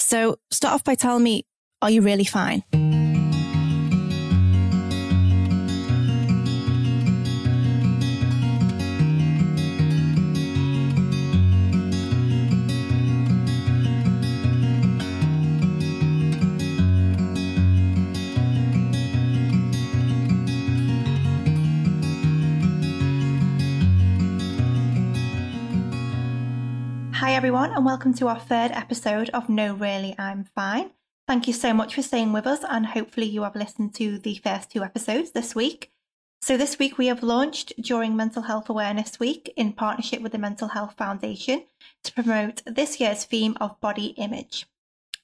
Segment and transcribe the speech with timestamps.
[0.00, 1.44] So start off by telling me,
[1.82, 2.62] are you really fine?
[27.38, 30.90] Everyone, and welcome to our third episode of No Really I'm Fine.
[31.28, 34.34] Thank you so much for staying with us, and hopefully, you have listened to the
[34.42, 35.92] first two episodes this week.
[36.42, 40.38] So, this week we have launched during Mental Health Awareness Week in partnership with the
[40.38, 41.62] Mental Health Foundation
[42.02, 44.66] to promote this year's theme of body image.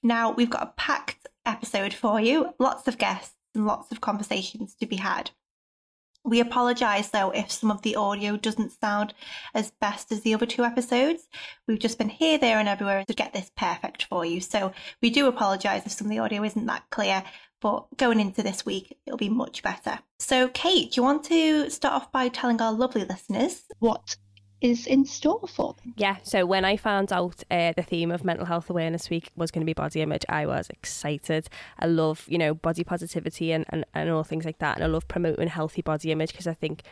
[0.00, 4.76] Now, we've got a packed episode for you, lots of guests and lots of conversations
[4.76, 5.32] to be had.
[6.24, 9.12] We apologise though if some of the audio doesn't sound
[9.54, 11.28] as best as the other two episodes.
[11.68, 14.40] We've just been here, there, and everywhere to get this perfect for you.
[14.40, 14.72] So
[15.02, 17.22] we do apologise if some of the audio isn't that clear,
[17.60, 19.98] but going into this week, it'll be much better.
[20.18, 24.16] So, Kate, do you want to start off by telling our lovely listeners what
[24.64, 25.92] is in store for them?
[25.96, 29.50] Yeah, so when I found out uh, the theme of Mental Health Awareness Week was
[29.50, 31.48] going to be body image, I was excited.
[31.78, 34.76] I love, you know, body positivity and, and, and all things like that.
[34.76, 36.82] And I love promoting healthy body image because I think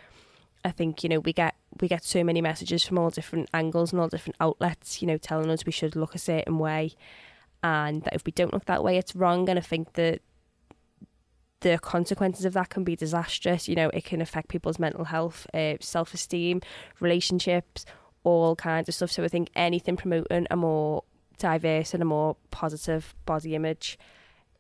[0.64, 3.91] I think you know we get we get so many messages from all different angles
[3.91, 6.92] and all different outlets, you know, telling us we should look a certain way,
[7.64, 9.48] and that if we don't look that way, it's wrong.
[9.48, 10.20] And I think that
[11.62, 13.68] the consequences of that can be disastrous.
[13.68, 16.61] You know, it can affect people's mental health, uh, self esteem,
[17.00, 17.86] relationships,
[18.24, 19.11] all kinds of stuff.
[19.11, 21.05] So I think anything promoting a more
[21.39, 23.98] diverse and a more positive body image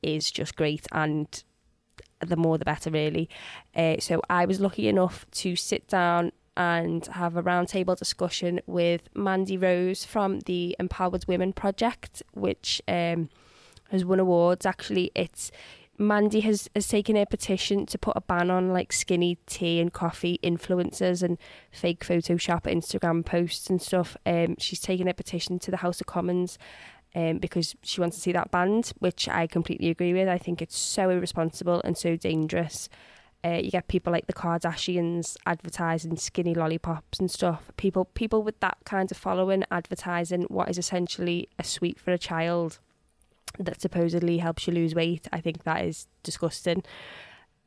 [0.02, 0.86] is just great.
[0.90, 1.42] And
[2.20, 3.28] the more the better, really.
[3.74, 9.08] Uh, so I was lucky enough to sit down and have a roundtable discussion with
[9.14, 13.30] Mandy Rose from the Empowered Women Project, which um,
[13.90, 14.66] has won awards.
[14.66, 15.50] Actually, it's
[15.98, 19.92] Mandy has, has taken a petition to put a ban on like skinny tea and
[19.92, 21.38] coffee influencers and
[21.70, 24.16] fake Photoshop Instagram posts and stuff.
[24.24, 26.58] Um, she's taken a petition to the House of Commons
[27.14, 30.28] um, because she wants to see that banned, which I completely agree with.
[30.28, 32.88] I think it's so irresponsible and so dangerous.
[33.44, 37.70] Uh, you get people like the Kardashians advertising skinny lollipops and stuff.
[37.76, 42.18] People, people with that kind of following advertising what is essentially a sweet for a
[42.18, 42.78] child
[43.58, 45.28] that supposedly helps you lose weight.
[45.32, 46.82] I think that is disgusting.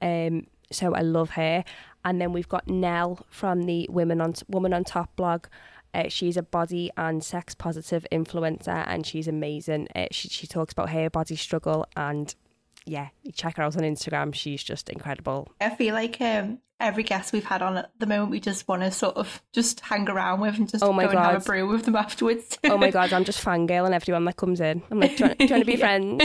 [0.02, 1.64] Um, so I love her.
[2.04, 5.48] And then we've got Nell from the Women on Woman on Top blog.
[5.94, 9.88] Uh, she's a body and sex positive influencer, and she's amazing.
[9.96, 12.36] Uh, she she talks about her body struggle, and
[12.86, 14.34] yeah, you check her out on Instagram.
[14.34, 15.52] She's just incredible.
[15.60, 18.82] I feel like um, every guest we've had on at the moment, we just want
[18.84, 21.18] to sort of just hang around with and just oh my go God.
[21.18, 22.58] and have a brew with them afterwards.
[22.66, 24.84] oh my god, I'm just fangirling everyone that comes in.
[24.92, 26.24] I'm like trying, trying to be friends.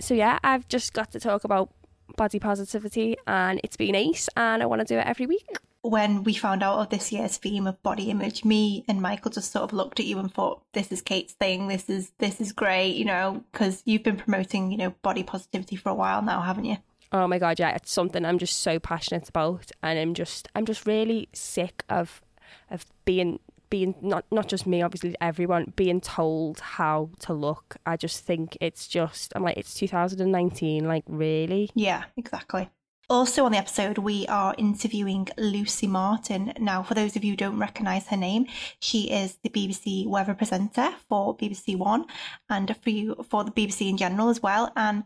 [0.00, 1.70] So yeah, I've just got to talk about
[2.16, 5.46] body positivity, and it's been ace, and I want to do it every week.
[5.82, 9.52] When we found out of this year's theme of body image, me and Michael just
[9.52, 11.68] sort of looked at you and thought, "This is Kate's thing.
[11.68, 15.76] This is this is great," you know, because you've been promoting, you know, body positivity
[15.76, 16.76] for a while now, haven't you?
[17.12, 20.66] Oh my god, yeah, it's something I'm just so passionate about, and I'm just I'm
[20.66, 22.22] just really sick of
[22.70, 27.76] of being being not not just me, obviously everyone being told how to look.
[27.86, 31.70] I just think it's just I'm like it's 2019, like really.
[31.74, 32.68] Yeah, exactly.
[33.10, 36.52] Also, on the episode, we are interviewing Lucy Martin.
[36.60, 38.46] Now, for those of you who don't recognise her name,
[38.78, 42.04] she is the BBC weather presenter for BBC One
[42.48, 44.70] and for you for the BBC in general as well.
[44.76, 45.02] And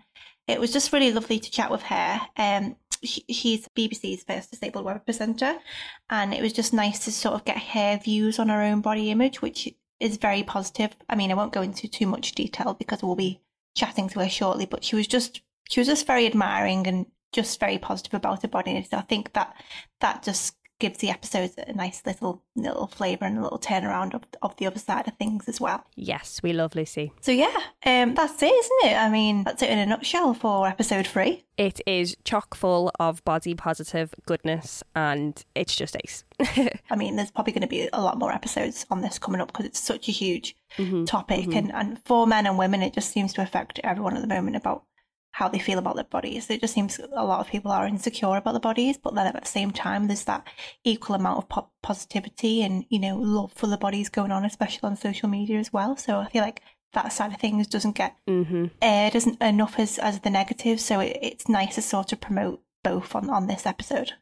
[0.46, 2.20] it was just really lovely to chat with her.
[2.36, 5.56] Um, she, she's BBC's first disabled weather presenter,
[6.10, 9.10] and it was just nice to sort of get her views on her own body
[9.10, 10.94] image, which is very positive.
[11.08, 13.40] I mean, I won't go into too much detail because we'll be
[13.74, 15.40] chatting to her shortly, but she was just
[15.70, 18.86] she was just very admiring and just very positive about her body.
[18.88, 19.54] So I think that
[20.00, 24.22] that just gives the episodes a nice little little flavour and a little turnaround of,
[24.42, 25.84] of the other side of things as well.
[25.94, 27.12] Yes, we love Lucy.
[27.20, 28.96] So yeah, um, that's it, isn't it?
[28.96, 31.44] I mean, that's it in a nutshell for episode three.
[31.56, 36.24] It is chock full of body positive goodness, and it's just ace.
[36.90, 39.48] I mean, there's probably going to be a lot more episodes on this coming up
[39.48, 41.04] because it's such a huge mm-hmm.
[41.04, 41.58] topic, mm-hmm.
[41.58, 44.56] and and for men and women, it just seems to affect everyone at the moment
[44.56, 44.84] about
[45.34, 46.48] how they feel about their bodies.
[46.48, 49.42] It just seems a lot of people are insecure about their bodies, but then at
[49.42, 50.46] the same time, there's that
[50.84, 54.88] equal amount of po- positivity and you know love for the bodies going on, especially
[54.88, 55.96] on social media as well.
[55.96, 58.66] So I feel like that side of things doesn't get mm-hmm.
[58.80, 60.78] aired as enough as as the negative.
[60.78, 64.12] So it, it's nice to sort of promote both on on this episode.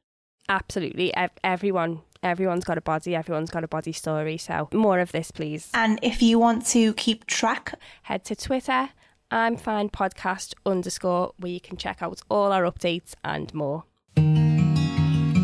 [0.49, 1.13] Absolutely,
[1.45, 4.39] everyone everyone's got a body, everyone's got a body story.
[4.39, 5.69] So more of this, please.
[5.75, 7.75] And if you want to keep track,
[8.05, 8.89] head to Twitter
[9.35, 13.85] I'm Fine Podcast underscore, where you can check out all our updates and more.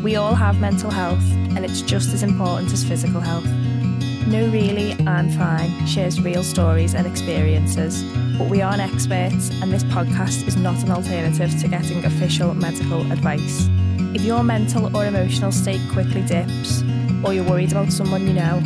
[0.05, 1.25] We all have mental health,
[1.57, 3.47] and it's just as important as physical health.
[4.29, 8.05] No, really, I'm fine shares real stories and experiences,
[8.37, 13.11] but we aren't experts, and this podcast is not an alternative to getting official medical
[13.11, 13.71] advice.
[14.15, 16.83] If your mental or emotional state quickly dips,
[17.25, 18.61] or you're worried about someone you know,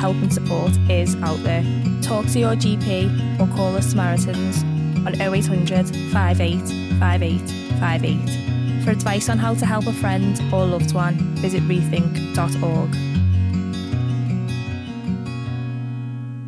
[0.00, 1.62] help and support is out there.
[2.02, 4.64] Talk to your GP or call the Samaritans
[5.06, 6.58] on 0800 58
[6.98, 7.40] 58
[7.78, 8.82] 58.
[8.82, 13.13] For advice on how to help a friend or loved one, visit rethink.org.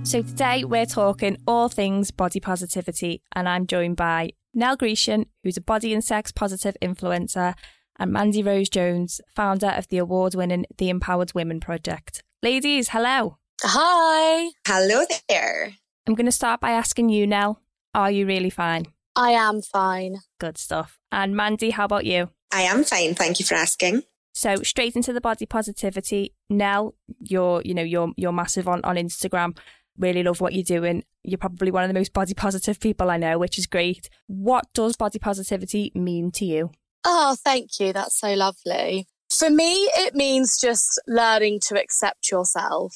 [0.07, 5.57] So today we're talking all things body positivity, and I'm joined by Nell Grecian, who's
[5.57, 7.55] a body and sex positive influencer,
[7.99, 12.23] and Mandy Rose Jones, founder of the award winning The Empowered Women Project.
[12.41, 13.39] Ladies, hello.
[13.63, 14.53] Hi.
[14.65, 15.73] Hello there.
[16.07, 17.61] I'm going to start by asking you, Nell,
[17.93, 18.87] are you really fine?
[19.17, 20.19] I am fine.
[20.39, 21.01] Good stuff.
[21.11, 22.31] And Mandy, how about you?
[22.53, 23.17] I am fine.
[23.17, 24.05] Thank you for asking.
[24.35, 26.33] So straight into the body positivity.
[26.49, 29.57] Nell, you're, you know, you're you're massive on, on Instagram.
[29.99, 31.05] Really love what you're doing.
[31.23, 34.09] You're probably one of the most body positive people I know, which is great.
[34.27, 36.71] What does body positivity mean to you?
[37.05, 37.93] Oh, thank you.
[37.93, 39.07] That's so lovely.
[39.31, 42.95] For me, it means just learning to accept yourself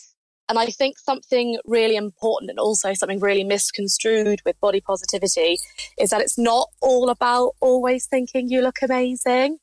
[0.50, 5.58] and I think something really important and also something really misconstrued with body positivity
[5.97, 9.58] is that it's not all about always thinking you look amazing.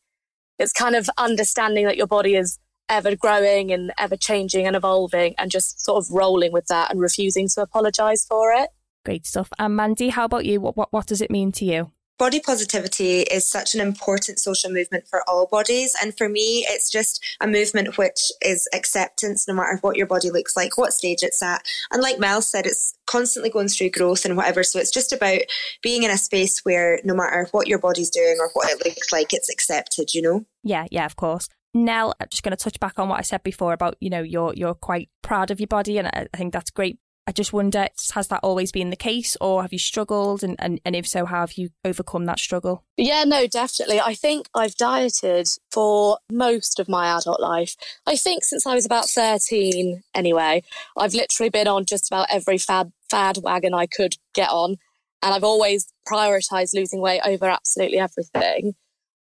[0.57, 2.57] It's kind of understanding that your body is
[2.89, 6.99] ever growing and ever changing and evolving and just sort of rolling with that and
[6.99, 8.69] refusing to apologize for it.
[9.05, 9.49] Great stuff.
[9.57, 10.59] And Mandy, how about you?
[10.59, 11.91] What, what, what does it mean to you?
[12.17, 15.95] body positivity is such an important social movement for all bodies.
[16.01, 20.31] And for me, it's just a movement which is acceptance no matter what your body
[20.31, 21.63] looks like, what stage it's at.
[21.91, 24.63] And like Mel said, it's constantly going through growth and whatever.
[24.63, 25.41] So it's just about
[25.81, 29.11] being in a space where no matter what your body's doing or what it looks
[29.11, 30.45] like, it's accepted, you know?
[30.63, 31.49] Yeah, yeah, of course.
[31.73, 34.21] Nell, I'm just going to touch back on what I said before about, you know,
[34.21, 37.89] you're you're quite proud of your body and I think that's great I just wonder,
[38.13, 40.43] has that always been the case or have you struggled?
[40.43, 42.85] And, and, and if so, how have you overcome that struggle?
[42.95, 43.99] Yeah, no, definitely.
[43.99, 47.75] I think I've dieted for most of my adult life.
[48.05, 50.63] I think since I was about 13, anyway,
[50.97, 54.77] I've literally been on just about every fad, fad wagon I could get on.
[55.21, 58.75] And I've always prioritized losing weight over absolutely everything.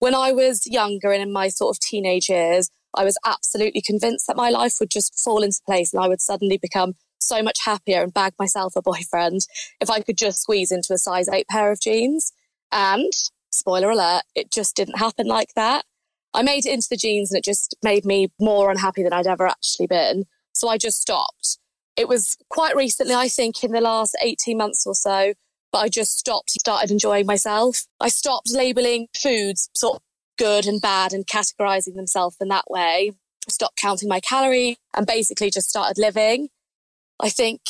[0.04, 4.26] When I was younger and in my sort of teenage years, I was absolutely convinced
[4.26, 7.60] that my life would just fall into place and I would suddenly become so much
[7.64, 9.46] happier and bag myself a boyfriend
[9.80, 12.34] if I could just squeeze into a size eight pair of jeans.
[12.70, 13.14] And
[13.50, 15.86] spoiler alert, it just didn't happen like that.
[16.34, 19.26] I made it into the jeans and it just made me more unhappy than I'd
[19.26, 20.24] ever actually been.
[20.52, 21.56] So I just stopped.
[21.96, 25.32] It was quite recently, I think, in the last 18 months or so,
[25.74, 27.88] but I just stopped, started enjoying myself.
[27.98, 30.02] I stopped labeling foods sort of
[30.38, 33.10] good and bad and categorizing themselves in that way.
[33.48, 36.50] I Stopped counting my calorie and basically just started living.
[37.18, 37.62] I think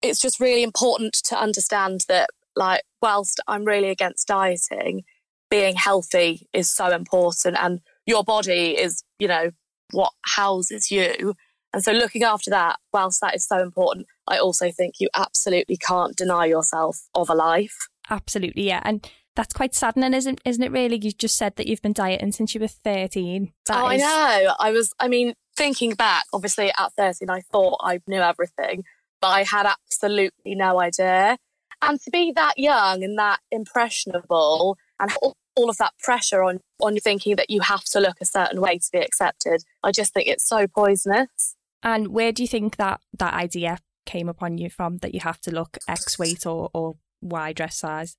[0.00, 5.02] it's just really important to understand that, like, whilst I'm really against dieting,
[5.50, 9.50] being healthy is so important and your body is, you know,
[9.90, 11.34] what houses you.
[11.74, 15.76] And so looking after that, whilst that is so important, I also think you absolutely
[15.76, 17.76] can't deny yourself of a life.
[18.10, 18.80] Absolutely, yeah.
[18.84, 20.72] And that's quite saddening, isn't isn't it?
[20.72, 23.52] Really, you just said that you've been dieting since you were thirteen.
[23.66, 24.02] That oh, is...
[24.02, 24.54] I know.
[24.58, 24.92] I was.
[25.00, 28.84] I mean, thinking back, obviously at thirteen, I thought I knew everything,
[29.20, 31.38] but I had absolutely no idea.
[31.80, 36.60] And to be that young and that impressionable, and all, all of that pressure on
[36.80, 40.12] on thinking that you have to look a certain way to be accepted, I just
[40.12, 41.56] think it's so poisonous.
[41.82, 44.98] And where do you think that that idea came upon you from?
[44.98, 48.16] That you have to look X weight or or Y dress size?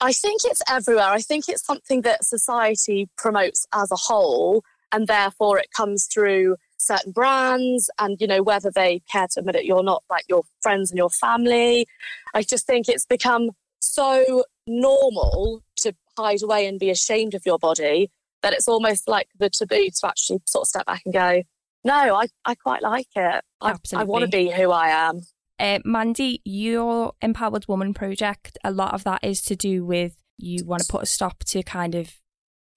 [0.00, 1.06] I think it's everywhere.
[1.06, 4.62] I think it's something that society promotes as a whole.
[4.92, 9.56] and therefore it comes through certain brands and you know whether they care to admit
[9.56, 11.86] it you're not like your friends and your family
[12.34, 13.50] i just think it's become
[13.80, 18.10] so normal to hide away and be ashamed of your body
[18.42, 21.42] that it's almost like the taboo to actually sort of step back and go
[21.88, 23.44] no i, I quite like it.
[23.60, 25.20] I, I want to be who i am.
[25.58, 30.64] Uh, mandy your empowered woman project a lot of that is to do with you
[30.64, 32.14] want to put a stop to kind of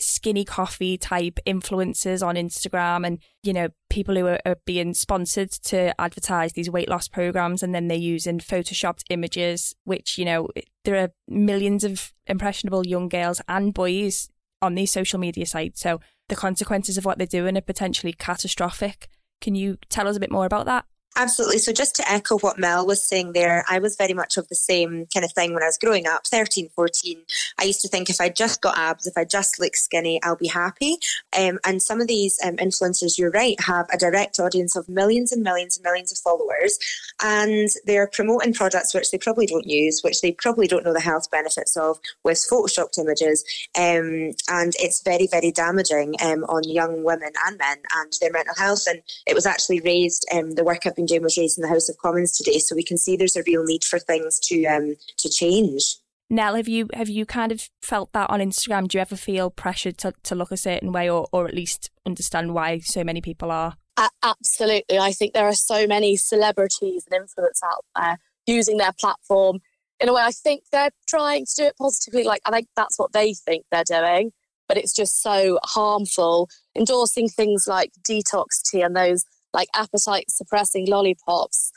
[0.02, 5.52] skinny coffee type influencers on Instagram and, you know, people who are, are, being sponsored
[5.52, 10.48] to advertise these weight loss programs and then they're using photoshopped images, which, you know,
[10.84, 14.30] there are millions of impressionable young girls and boys
[14.62, 15.82] on these social media sites.
[15.82, 16.00] So
[16.30, 19.10] the consequences of what they're doing are potentially catastrophic.
[19.42, 20.86] Can you tell us a bit more about that?
[21.18, 21.58] Absolutely.
[21.58, 24.56] So, just to echo what Mel was saying there, I was very much of the
[24.56, 27.18] same kind of thing when I was growing up 13, 14.
[27.60, 30.38] I used to think if I just got abs, if I just look skinny, I'll
[30.38, 30.98] be happy.
[31.38, 35.34] Um, and some of these um, influencers, you're right, have a direct audience of millions
[35.34, 36.80] and millions and millions of followers.
[37.22, 41.02] And they're promoting products which they probably don't use, which they probably don't know the
[41.02, 43.44] health benefits of with photoshopped images.
[43.78, 48.56] Um, and it's very, very damaging um, on young women and men and their mental
[48.56, 48.86] health.
[48.88, 51.70] And it was actually raised, um, the work I've been doing was raised in the
[51.70, 52.60] House of Commons today.
[52.60, 55.96] So we can see there's a real need for things to um, to change.
[56.30, 58.88] Nell, have you have you kind of felt that on Instagram?
[58.88, 61.90] Do you ever feel pressured to, to look a certain way, or or at least
[62.06, 63.76] understand why so many people are?
[63.98, 68.18] Uh, absolutely, I think there are so many celebrities and influencers out there
[68.48, 69.60] using their platform
[70.00, 70.22] in a way.
[70.22, 72.24] I think they're trying to do it positively.
[72.24, 74.32] Like I think that's what they think they're doing,
[74.70, 76.50] but it's just so harmful.
[76.78, 81.72] Endorsing things like detox tea and those like appetite suppressing lollipops.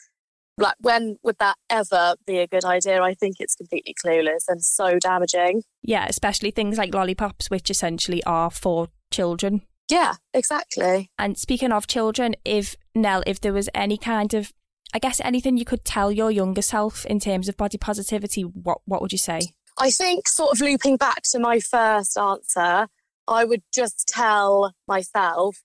[0.57, 3.03] Like, when would that ever be a good idea?
[3.03, 5.65] I think it's completely clueless and so damaging.
[5.83, 9.63] Yeah, especially things like lollipops, which essentially are for children.
[9.91, 11.11] Yeah, exactly.
[11.19, 14.53] And speaking of children, if Nell, if there was any kind of,
[14.95, 18.79] I guess anything you could tell your younger self in terms of body positivity, what
[18.85, 19.41] what would you say?
[19.77, 22.87] I think, sort of looping back to my first answer,
[23.27, 25.57] I would just tell myself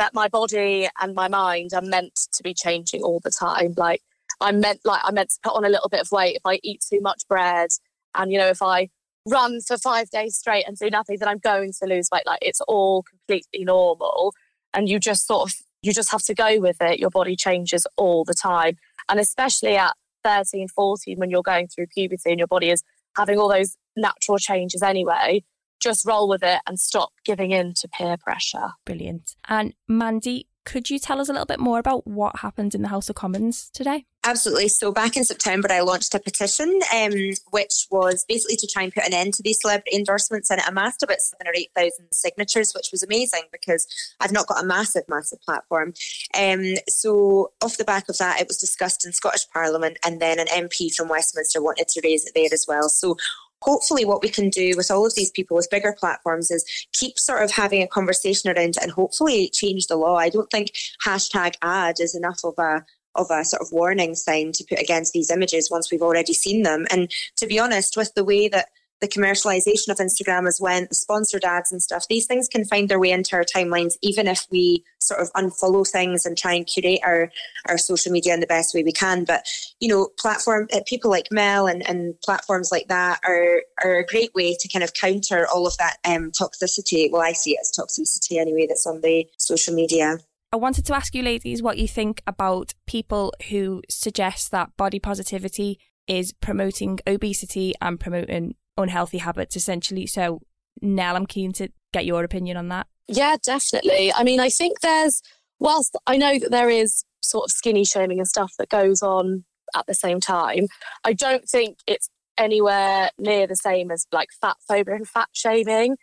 [0.00, 3.74] that my body and my mind are meant to be changing all the time.
[3.76, 4.00] Like
[4.40, 6.58] I'm meant like I'm meant to put on a little bit of weight if I
[6.62, 7.68] eat too much bread.
[8.14, 8.88] And you know, if I
[9.28, 12.22] run for five days straight and do nothing, then I'm going to lose weight.
[12.24, 14.32] Like it's all completely normal.
[14.72, 16.98] And you just sort of you just have to go with it.
[16.98, 18.78] Your body changes all the time.
[19.10, 19.92] And especially at
[20.24, 22.82] 13, 14, when you're going through puberty and your body is
[23.18, 25.44] having all those natural changes anyway,
[25.80, 28.70] just roll with it and stop giving in to peer pressure.
[28.84, 29.34] Brilliant.
[29.48, 32.88] And Mandy, could you tell us a little bit more about what happened in the
[32.88, 34.04] House of Commons today?
[34.22, 34.68] Absolutely.
[34.68, 37.12] So back in September, I launched a petition, um,
[37.50, 40.68] which was basically to try and put an end to these celebrity endorsements, and it
[40.68, 43.86] amassed about seven or eight thousand signatures, which was amazing because
[44.20, 45.94] I've not got a massive, massive platform.
[46.38, 50.38] Um, so off the back of that, it was discussed in Scottish Parliament, and then
[50.38, 52.90] an MP from Westminster wanted to raise it there as well.
[52.90, 53.16] So
[53.62, 57.18] hopefully what we can do with all of these people with bigger platforms is keep
[57.18, 60.16] sort of having a conversation around it and hopefully change the law.
[60.16, 60.72] I don't think
[61.04, 62.84] hashtag ad is enough of a
[63.16, 66.62] of a sort of warning sign to put against these images once we've already seen
[66.62, 66.86] them.
[66.92, 68.68] And to be honest, with the way that
[69.00, 72.98] the commercialization of Instagram went, the sponsored ads and stuff, these things can find their
[72.98, 77.00] way into our timelines, even if we sort of unfollow things and try and curate
[77.04, 77.30] our,
[77.68, 79.24] our social media in the best way we can.
[79.24, 79.46] But,
[79.80, 84.06] you know, platform uh, people like Mel and, and platforms like that are, are a
[84.06, 87.10] great way to kind of counter all of that um, toxicity.
[87.10, 90.18] Well, I see it as toxicity anyway, that's on the social media.
[90.52, 94.98] I wanted to ask you, ladies, what you think about people who suggest that body
[94.98, 95.78] positivity
[96.08, 100.06] is promoting obesity and promoting unhealthy habits essentially.
[100.06, 100.40] So,
[100.80, 102.86] Nell, I'm keen to get your opinion on that.
[103.08, 104.12] Yeah, definitely.
[104.12, 105.22] I mean, I think there's,
[105.58, 109.44] whilst I know that there is sort of skinny shaming and stuff that goes on
[109.74, 110.66] at the same time,
[111.04, 112.08] I don't think it's
[112.38, 115.96] anywhere near the same as like fat phobia and fat shaming.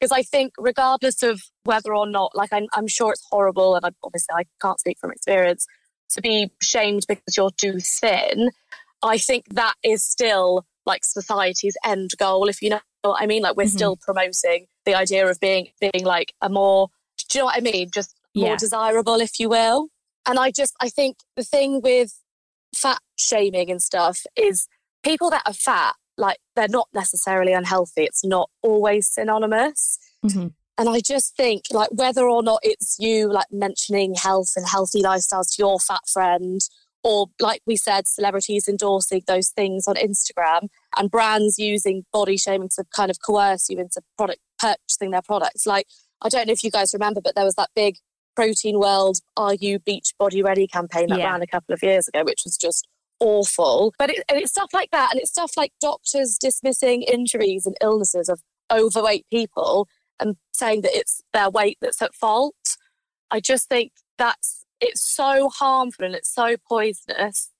[0.00, 3.86] Because I think, regardless of whether or not, like, I'm, I'm sure it's horrible, and
[3.86, 5.66] I, obviously I can't speak from experience,
[6.10, 8.50] to be shamed because you're too thin.
[9.02, 13.42] I think that is still like society's end goal, if you know what I mean.
[13.42, 13.76] Like we're mm-hmm.
[13.76, 16.88] still promoting the idea of being being like a more
[17.30, 17.90] do you know what I mean?
[17.92, 18.56] Just more yeah.
[18.56, 19.88] desirable, if you will.
[20.26, 22.18] And I just I think the thing with
[22.74, 24.66] fat shaming and stuff is
[25.02, 28.02] people that are fat, like they're not necessarily unhealthy.
[28.04, 29.98] It's not always synonymous.
[30.24, 30.48] Mm-hmm.
[30.76, 35.02] And I just think, like, whether or not it's you, like, mentioning health and healthy
[35.02, 36.60] lifestyles to your fat friend,
[37.04, 42.70] or like we said, celebrities endorsing those things on Instagram and brands using body shaming
[42.70, 45.66] to kind of coerce you into product purchasing their products.
[45.66, 45.86] Like,
[46.22, 47.98] I don't know if you guys remember, but there was that big
[48.34, 51.30] Protein World Are You Beach Body Ready campaign that yeah.
[51.30, 52.88] ran a couple of years ago, which was just
[53.20, 53.92] awful.
[53.98, 55.10] But it, it's stuff like that.
[55.12, 58.40] And it's stuff like doctors dismissing injuries and illnesses of
[58.72, 62.54] overweight people and saying that it's their weight that's at fault.
[63.30, 67.50] I just think that's it's so harmful and it's so poisonous.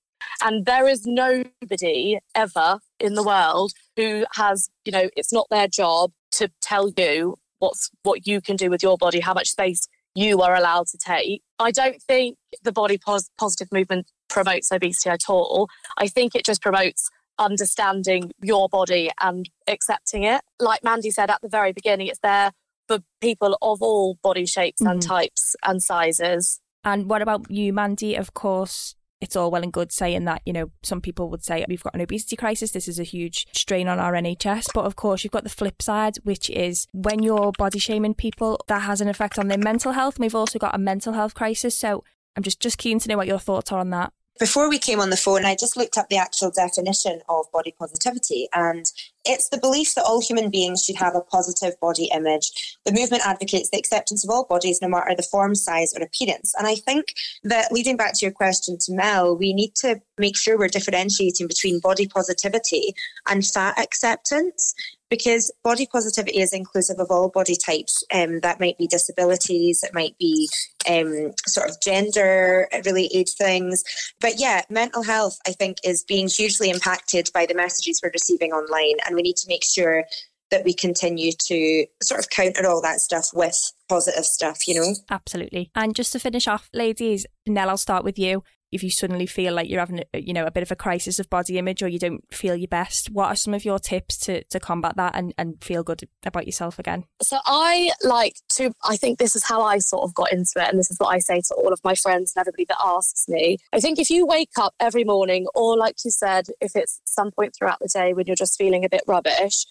[0.42, 5.68] And there is nobody ever in the world who has, you know, it's not their
[5.68, 9.87] job to tell you what's what you can do with your body, how much space
[10.14, 11.42] you are allowed to take.
[11.59, 15.68] I don't think the body pos- positive movement promotes obesity at all.
[15.99, 20.40] I think it just promotes understanding your body and accepting it.
[20.61, 22.52] Like Mandy said at the very beginning, it's there
[22.87, 24.90] for people of all body shapes mm.
[24.90, 26.61] and types and sizes.
[26.85, 28.14] And what about you, Mandy?
[28.14, 31.64] Of course, it's all well and good saying that, you know, some people would say
[31.69, 32.73] we've got an obesity crisis.
[32.73, 34.67] This is a huge strain on our NHS.
[34.75, 38.61] But of course, you've got the flip side, which is when you're body shaming people,
[38.69, 40.17] that has an effect on their mental health.
[40.17, 41.75] And we've also got a mental health crisis.
[41.75, 42.05] So
[42.37, 44.12] I'm just, just keen to know what your thoughts are on that.
[44.41, 47.73] Before we came on the phone, I just looked up the actual definition of body
[47.79, 48.85] positivity, and
[49.25, 52.76] it's the belief that all human beings should have a positive body image.
[52.85, 56.53] The movement advocates the acceptance of all bodies, no matter the form, size, or appearance.
[56.59, 57.14] And I think
[57.45, 61.47] that leading back to your question to Mel, we need to make sure we're differentiating
[61.47, 62.93] between body positivity
[63.29, 64.75] and fat acceptance
[65.14, 68.02] because body positivity is inclusive of all body types.
[68.12, 70.49] Um, that might be disabilities, it might be
[70.90, 73.85] um, sort of gender related things.
[74.21, 78.50] But yeah, mental health, I think, is being hugely impacted by the messages we're receiving
[78.50, 78.97] online.
[79.06, 80.04] And we need to make sure
[80.50, 83.56] that we continue to sort of counter all that stuff with
[83.88, 84.94] positive stuff, you know?
[85.11, 85.71] Absolutely.
[85.76, 88.42] And just to finish off, ladies, Nell, I'll start with you
[88.75, 91.31] if you suddenly feel like you're having, you know, a bit of a crisis of
[91.31, 94.43] body image or you don't feel your best, what are some of your tips to,
[94.45, 97.04] to combat that and, and feel good about yourself again?
[97.23, 100.69] So I like to, I think this is how I sort of got into it.
[100.69, 103.26] And this is what I say to all of my friends and everybody that asks
[103.28, 103.59] me.
[103.73, 107.31] I think if you wake up every morning, or like you said, if it's some
[107.31, 109.64] point throughout the day when you're just feeling a bit rubbish,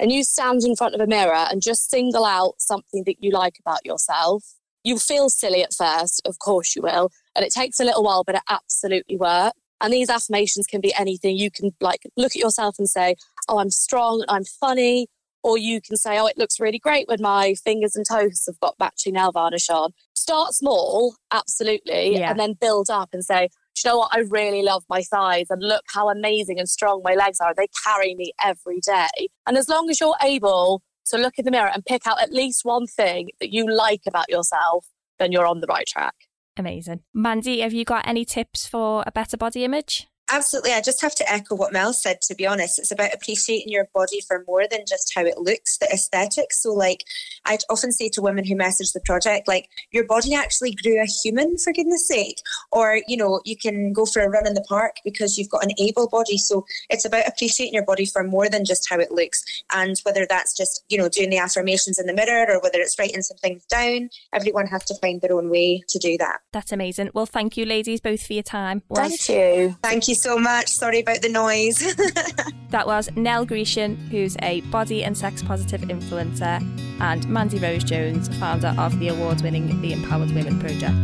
[0.00, 3.30] and you stand in front of a mirror and just single out something that you
[3.30, 4.44] like about yourself,
[4.84, 7.10] you feel silly at first, of course you will.
[7.38, 9.56] And it takes a little while, but it absolutely works.
[9.80, 11.36] And these affirmations can be anything.
[11.36, 13.14] You can like look at yourself and say,
[13.48, 15.06] Oh, I'm strong, I'm funny.
[15.44, 18.58] Or you can say, Oh, it looks really great when my fingers and toes have
[18.58, 19.92] got matching nail varnish on.
[20.16, 22.28] Start small, absolutely, yeah.
[22.28, 23.50] and then build up and say,
[23.84, 24.10] you know what?
[24.12, 27.54] I really love my thighs and look how amazing and strong my legs are.
[27.56, 29.28] They carry me every day.
[29.46, 32.32] And as long as you're able to look in the mirror and pick out at
[32.32, 34.86] least one thing that you like about yourself,
[35.20, 36.14] then you're on the right track.
[36.58, 37.00] Amazing.
[37.14, 40.08] Mandy, have you got any tips for a better body image?
[40.30, 40.72] Absolutely.
[40.72, 42.78] I just have to echo what Mel said, to be honest.
[42.78, 46.62] It's about appreciating your body for more than just how it looks, the aesthetics.
[46.62, 47.04] So, like,
[47.44, 51.06] I often say to women who message the project, like, your body actually grew a
[51.06, 52.40] human, for goodness sake.
[52.72, 55.64] Or, you know, you can go for a run in the park because you've got
[55.64, 56.36] an able body.
[56.36, 59.42] So, it's about appreciating your body for more than just how it looks.
[59.72, 62.98] And whether that's just, you know, doing the affirmations in the mirror or whether it's
[62.98, 66.40] writing some things down, everyone has to find their own way to do that.
[66.52, 67.10] That's amazing.
[67.14, 68.82] Well, thank you, ladies, both for your time.
[68.94, 69.76] Thank you.
[69.82, 70.68] Thank you so much.
[70.68, 71.78] Sorry about the noise.
[72.70, 76.60] that was Nell Grecian, who's a body and sex positive influencer,
[77.00, 80.94] and Mandy Rose Jones, founder of the award winning The Empowered Women Project.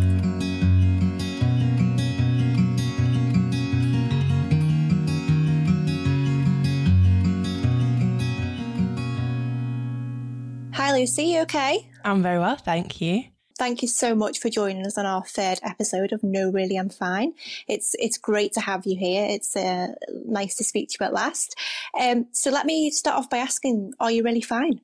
[10.74, 11.24] Hi, Lucy.
[11.24, 11.88] You okay?
[12.04, 13.24] I'm very well, thank you.
[13.56, 16.88] Thank you so much for joining us on our third episode of No Really I'm
[16.88, 17.34] Fine.
[17.68, 19.26] It's it's great to have you here.
[19.30, 19.94] It's uh,
[20.26, 21.54] nice to speak to you at last.
[21.98, 24.80] Um, so let me start off by asking: Are you really fine?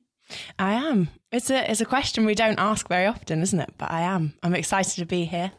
[0.57, 1.09] I am.
[1.33, 3.73] It's a it's a question we don't ask very often, isn't it?
[3.77, 4.35] But I am.
[4.41, 5.51] I'm excited to be here,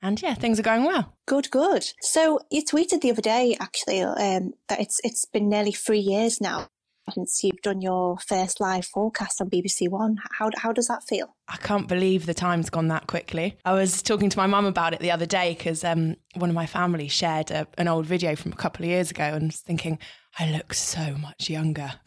[0.00, 1.16] and yeah, things are going well.
[1.26, 1.84] Good, good.
[2.00, 6.40] So you tweeted the other day actually um, that it's it's been nearly three years
[6.40, 6.68] now
[7.10, 10.18] since you've done your first live forecast on BBC One.
[10.38, 11.34] How, how does that feel?
[11.48, 13.56] I can't believe the time's gone that quickly.
[13.64, 16.54] I was talking to my mum about it the other day because um, one of
[16.54, 19.60] my family shared a, an old video from a couple of years ago and was
[19.60, 19.98] thinking,
[20.38, 21.92] I look so much younger.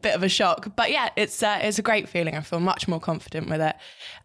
[0.00, 2.36] Bit of a shock, but yeah, it's uh, it's a great feeling.
[2.36, 3.74] I feel much more confident with it.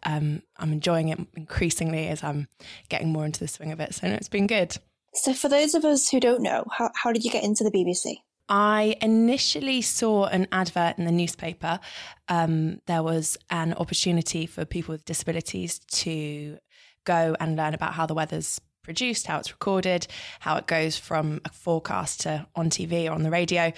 [0.04, 2.46] Um, I'm enjoying it increasingly as I'm
[2.88, 3.92] getting more into the swing of it.
[3.92, 4.76] So it's been good.
[5.14, 7.72] So, for those of us who don't know, how, how did you get into the
[7.72, 8.18] BBC?
[8.48, 11.80] I initially saw an advert in the newspaper.
[12.28, 16.58] Um, there was an opportunity for people with disabilities to
[17.04, 20.06] go and learn about how the weather's produced, how it's recorded,
[20.40, 23.72] how it goes from a forecast to on TV or on the radio.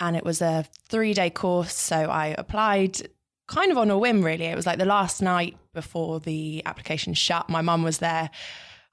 [0.00, 1.74] And it was a three day course.
[1.74, 3.08] So I applied,
[3.46, 4.44] kind of on a whim, really.
[4.44, 7.48] It was like the last night before the application shut.
[7.48, 8.30] My mum was there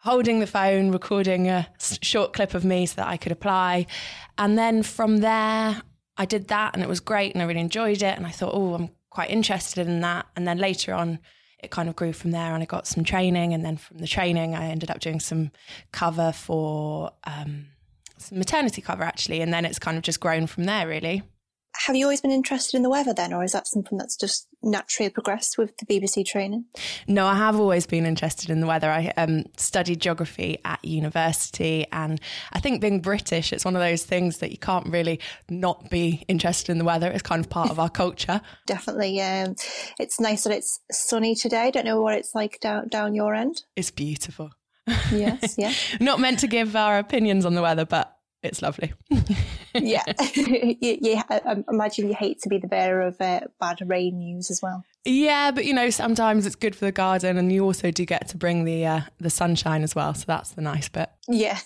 [0.05, 3.87] holding the phone, recording a short clip of me so that I could apply.
[4.37, 5.81] And then from there,
[6.15, 8.15] I did that and it was great and I really enjoyed it.
[8.15, 10.27] And I thought, oh, I'm quite interested in that.
[10.35, 11.17] And then later on,
[11.57, 13.55] it kind of grew from there and I got some training.
[13.55, 15.51] And then from the training, I ended up doing some
[15.91, 17.65] cover for um,
[18.17, 19.41] some maternity cover, actually.
[19.41, 21.23] And then it's kind of just grown from there, really
[21.85, 24.47] have you always been interested in the weather then, or is that something that's just
[24.63, 26.65] naturally progressed with the BBC training?
[27.07, 28.89] No, I have always been interested in the weather.
[28.89, 32.19] I um, studied geography at university, and
[32.53, 36.23] I think being British, it's one of those things that you can't really not be
[36.27, 37.09] interested in the weather.
[37.11, 38.41] It's kind of part of our culture.
[38.65, 39.21] Definitely.
[39.21, 39.55] Um,
[39.99, 41.61] it's nice that it's sunny today.
[41.61, 43.63] I don't know what it's like down, down your end.
[43.75, 44.51] It's beautiful.
[45.11, 45.73] Yes, yeah.
[45.99, 48.14] not meant to give our opinions on the weather, but
[48.45, 48.93] it's lovely.
[49.73, 50.03] yeah,
[50.35, 54.61] you, I imagine you hate to be the bearer of uh, bad rain news as
[54.61, 54.83] well.
[55.03, 58.27] Yeah, but you know sometimes it's good for the garden, and you also do get
[58.29, 60.13] to bring the uh, the sunshine as well.
[60.13, 61.09] So that's the nice bit.
[61.27, 61.59] Yeah.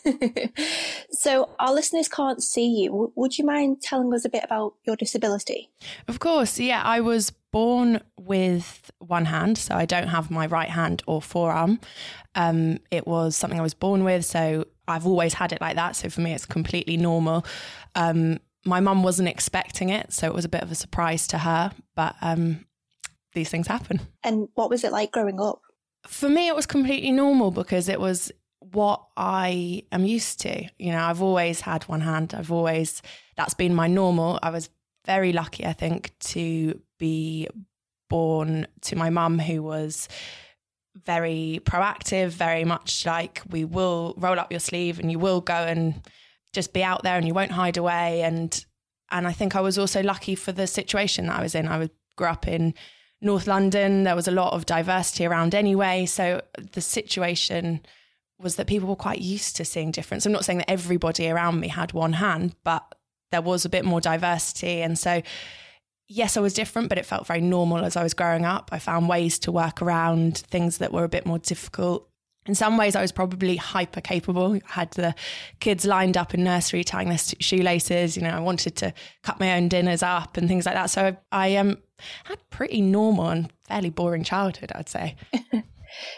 [1.12, 3.12] so our listeners can't see you.
[3.16, 5.70] would you mind telling us a bit about your disability?
[6.08, 6.60] Of course.
[6.60, 11.22] Yeah, I was born with one hand, so I don't have my right hand or
[11.22, 11.80] forearm.
[12.36, 15.96] Um, it was something I was born with, so I've always had it like that.
[15.96, 17.46] So for me, it's completely normal.
[17.96, 21.38] Um, my mum wasn't expecting it, so it was a bit of a surprise to
[21.38, 21.72] her.
[21.96, 22.66] But um,
[23.34, 24.02] these things happen.
[24.24, 25.62] And what was it like growing up?
[26.06, 30.66] For me, it was completely normal because it was what I am used to.
[30.78, 32.34] You know, I've always had one hand.
[32.34, 33.02] I've always
[33.38, 34.40] that's been my normal.
[34.42, 34.70] I was
[35.06, 37.48] very lucky, I think, to be
[38.10, 40.10] born to my mum who was
[41.06, 45.54] very proactive, very much like we will roll up your sleeve and you will go
[45.54, 46.02] and
[46.54, 48.22] just be out there and you won't hide away.
[48.22, 48.66] And
[49.12, 51.68] and I think I was also lucky for the situation that I was in.
[51.68, 52.74] I grew up in
[53.22, 54.04] North London.
[54.04, 56.06] There was a lot of diversity around anyway.
[56.06, 56.42] So
[56.74, 57.82] the situation
[58.38, 60.26] was that people were quite used to seeing difference.
[60.26, 62.96] I'm not saying that everybody around me had one hand, but
[63.32, 64.82] there was a bit more diversity.
[64.82, 65.22] And so
[66.10, 68.70] yes, I was different, but it felt very normal as I was growing up.
[68.74, 72.08] I found ways to work around things that were a bit more difficult.
[72.46, 74.56] In some ways, I was probably hyper capable.
[74.56, 75.14] I had the
[75.60, 78.18] kids lined up in nursery tying their shoelaces.
[78.18, 78.94] You know, I wanted to
[79.24, 80.90] cut my own dinners up and things like that.
[80.90, 81.78] So I, um,
[82.24, 85.16] had pretty normal and fairly boring childhood, I'd say.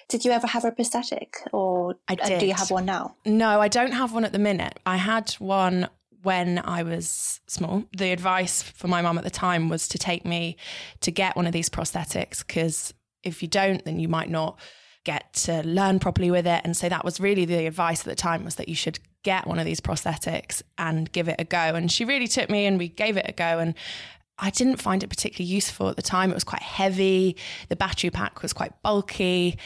[0.09, 2.39] Did you ever have a prosthetic, or I did.
[2.39, 3.15] do you have one now?
[3.25, 4.77] No, I don't have one at the minute.
[4.85, 5.87] I had one
[6.23, 10.25] when I was small, the advice for my mum at the time was to take
[10.25, 10.57] me
[11.01, 14.59] to get one of these prosthetics because if you don't, then you might not
[15.03, 16.61] get to learn properly with it.
[16.63, 19.47] And so that was really the advice at the time was that you should get
[19.47, 21.57] one of these prosthetics and give it a go.
[21.57, 23.59] And she really took me and we gave it a go.
[23.59, 23.73] And
[24.37, 26.31] I didn't find it particularly useful at the time.
[26.31, 27.37] It was quite heavy.
[27.69, 29.57] The battery pack was quite bulky.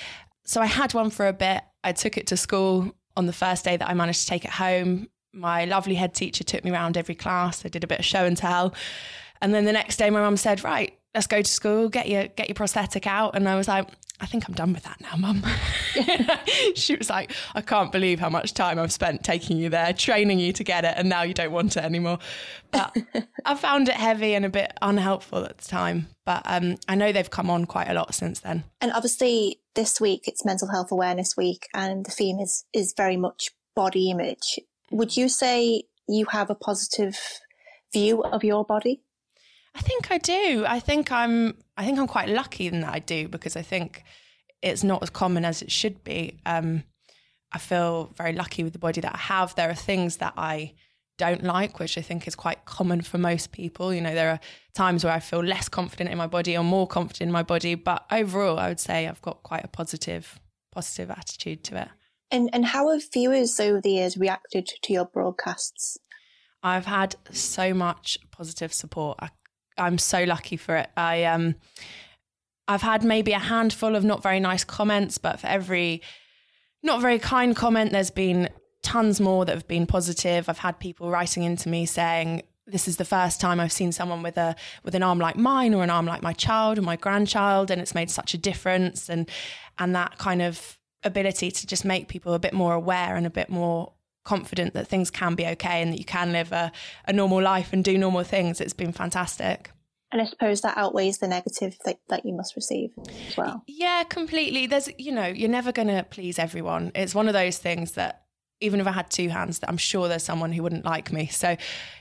[0.45, 1.63] So I had one for a bit.
[1.83, 4.51] I took it to school on the first day that I managed to take it
[4.51, 7.65] home my lovely head teacher took me around every class.
[7.65, 8.73] I did a bit of show and tell.
[9.41, 12.27] And then the next day my mum said, Right, let's go to school, get your
[12.27, 13.35] get your prosthetic out.
[13.35, 13.87] And I was like,
[14.19, 15.43] I think I'm done with that now, mum.
[16.75, 20.39] she was like, I can't believe how much time I've spent taking you there, training
[20.39, 22.19] you to get it, and now you don't want it anymore.
[22.71, 22.95] But
[23.45, 26.07] I found it heavy and a bit unhelpful at the time.
[26.25, 28.63] But um, I know they've come on quite a lot since then.
[28.79, 33.17] And obviously, this week it's Mental Health Awareness Week, and the theme is is very
[33.17, 34.59] much body image
[34.95, 37.19] would you say you have a positive
[37.91, 39.01] view of your body?
[39.75, 40.63] I think I do.
[40.65, 41.57] I think I'm.
[41.75, 44.03] I think I'm quite lucky in that I do because I think
[44.61, 46.39] it's not as common as it should be.
[46.45, 46.83] Um,
[47.51, 49.53] I feel very lucky with the body that I have.
[49.55, 50.73] There are things that I
[51.17, 53.93] don't like, which I think is quite common for most people.
[53.93, 54.39] You know, there are
[54.73, 57.75] times where I feel less confident in my body or more confident in my body,
[57.75, 60.39] but overall, I would say I've got quite a positive,
[60.71, 61.89] positive attitude to it.
[62.31, 65.97] And and how have viewers over the years reacted to your broadcasts?
[66.63, 69.19] I've had so much positive support.
[69.21, 69.29] I,
[69.77, 70.89] I'm so lucky for it.
[70.97, 71.55] I um,
[72.67, 76.01] I've had maybe a handful of not very nice comments, but for every
[76.81, 78.49] not very kind comment, there's been
[78.81, 80.47] tons more that have been positive.
[80.47, 84.23] I've had people writing into me saying, this is the first time I've seen someone
[84.23, 86.95] with a with an arm like mine or an arm like my child or my
[86.95, 89.09] grandchild, and it's made such a difference.
[89.09, 89.29] And
[89.77, 93.29] and that kind of ability to just make people a bit more aware and a
[93.29, 93.93] bit more
[94.25, 96.71] confident that things can be okay and that you can live a,
[97.07, 98.59] a normal life and do normal things.
[98.59, 99.71] It's been fantastic.
[100.11, 102.91] And I suppose that outweighs the negative that, that you must receive
[103.27, 103.63] as well.
[103.67, 104.65] Yeah, completely.
[104.65, 106.91] There's, you know, you're never going to please everyone.
[106.95, 108.23] It's one of those things that
[108.61, 111.27] even if I had two hands, that I'm sure there's someone who wouldn't like me.
[111.27, 111.57] So,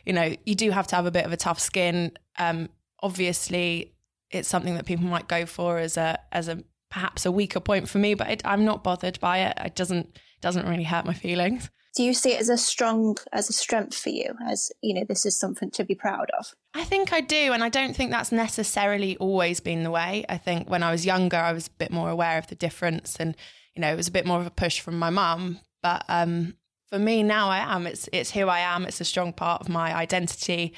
[0.07, 2.13] you know, you do have to have a bit of a tough skin.
[2.39, 2.69] Um,
[3.03, 3.95] obviously,
[4.31, 6.63] it's something that people might go for as a as a
[6.95, 9.59] perhaps a weaker point for me, but it, I'm not bothered by it.
[9.59, 11.69] It doesn't doesn't really hurt my feelings.
[11.97, 14.35] Do you see it as a strong as a strength for you?
[14.47, 16.55] As you know, this is something to be proud of.
[16.73, 20.25] I think I do, and I don't think that's necessarily always been the way.
[20.29, 23.17] I think when I was younger, I was a bit more aware of the difference,
[23.19, 23.37] and
[23.75, 25.59] you know, it was a bit more of a push from my mum.
[25.83, 26.55] But um,
[26.91, 27.89] for me now, I am.
[27.89, 28.85] It's it's who I am.
[28.85, 30.75] It's a strong part of my identity,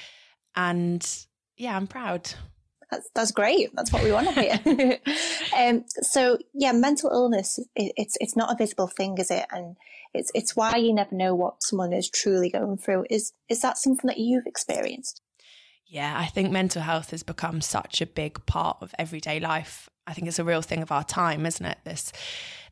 [0.55, 1.07] and
[1.59, 2.33] yeah, I'm proud.
[2.91, 3.75] That's that's great.
[3.75, 4.99] That's what we want to hear.
[5.57, 9.47] um, so yeah, mental illness it, it's it's not a visible thing, is it?
[9.51, 9.77] And
[10.15, 13.07] it's it's why you never know what someone is truly going through.
[13.11, 15.21] Is is that something that you've experienced?
[15.87, 19.89] Yeah, I think mental health has become such a big part of everyday life.
[20.07, 21.79] I think it's a real thing of our time, isn't it?
[21.85, 22.13] This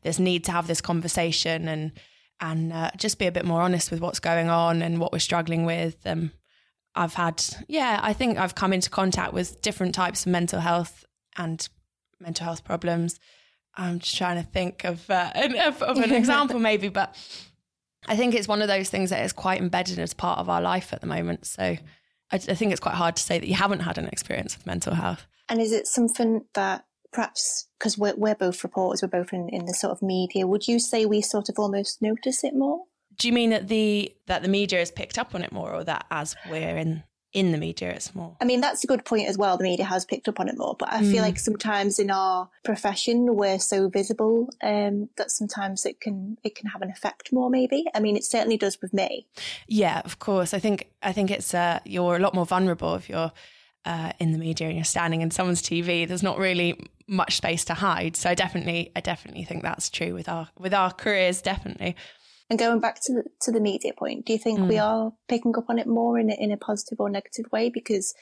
[0.03, 1.91] this need to have this conversation and
[2.39, 5.19] and uh, just be a bit more honest with what's going on and what we're
[5.19, 5.97] struggling with.
[6.05, 6.31] Um,
[6.95, 11.05] I've had, yeah, I think I've come into contact with different types of mental health
[11.37, 11.67] and
[12.19, 13.19] mental health problems.
[13.75, 17.15] I'm just trying to think of, uh, of, of an example, maybe, but
[18.07, 20.61] I think it's one of those things that is quite embedded as part of our
[20.61, 21.45] life at the moment.
[21.45, 21.79] So I,
[22.31, 24.93] I think it's quite hard to say that you haven't had an experience with mental
[24.93, 25.27] health.
[25.49, 29.65] And is it something that perhaps because we're, we're both reporters, we're both in, in
[29.65, 32.83] the sort of media, would you say we sort of almost notice it more?
[33.17, 35.83] Do you mean that the that the media has picked up on it more, or
[35.83, 37.03] that as we're in
[37.35, 38.35] in the media, it's more?
[38.41, 39.57] I mean, that's a good point as well.
[39.57, 41.11] The media has picked up on it more, but I mm.
[41.11, 46.55] feel like sometimes in our profession we're so visible um, that sometimes it can it
[46.55, 47.49] can have an effect more.
[47.49, 47.85] Maybe.
[47.93, 49.27] I mean, it certainly does with me.
[49.67, 50.53] Yeah, of course.
[50.53, 53.31] I think I think it's uh, you're a lot more vulnerable if you're.
[53.87, 57.63] Uh, in the media and you're standing in someone's TV, there's not really much space
[57.63, 58.15] to hide.
[58.15, 61.39] So I definitely, I definitely think that's true with our with our careers.
[61.39, 61.95] Definitely.
[62.49, 64.67] And going back to the, to the media point, do you think mm.
[64.67, 67.69] we are picking up on it more in a, in a positive or negative way?
[67.69, 68.13] Because,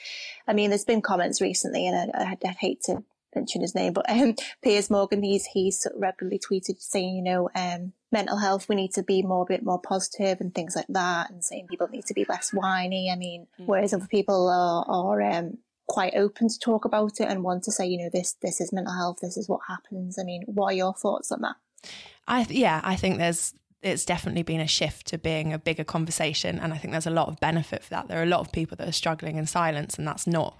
[0.48, 3.04] I mean, there's been comments recently, and I, I'd, I'd hate to
[3.36, 7.94] mention his name, but um, Piers Morgan, he's he's regularly tweeted saying, you know, um,
[8.12, 11.30] mental health, we need to be more a bit more positive and things like that,
[11.30, 13.10] and saying people need to be less whiny.
[13.12, 13.66] I mean, mm.
[13.66, 15.58] whereas other people are are um,
[15.88, 18.72] quite open to talk about it and want to say, you know, this this is
[18.72, 20.18] mental health, this is what happens.
[20.20, 21.56] I mean, what are your thoughts on that?
[22.28, 23.54] I yeah, I think there's
[23.84, 26.58] it's definitely been a shift to being a bigger conversation.
[26.58, 28.08] And I think there's a lot of benefit for that.
[28.08, 30.58] There are a lot of people that are struggling in silence, and that's not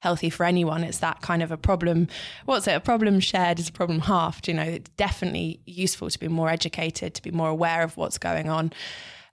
[0.00, 0.84] healthy for anyone.
[0.84, 2.08] It's that kind of a problem.
[2.44, 2.72] What's it?
[2.72, 4.46] A problem shared is a problem halved.
[4.46, 8.18] You know, it's definitely useful to be more educated, to be more aware of what's
[8.18, 8.72] going on.